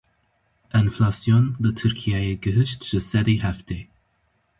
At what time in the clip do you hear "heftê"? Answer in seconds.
3.45-3.79